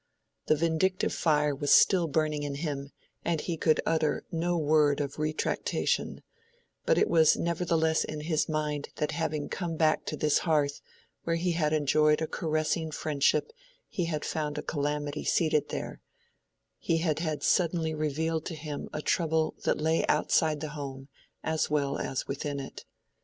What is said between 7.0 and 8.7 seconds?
was nevertheless in his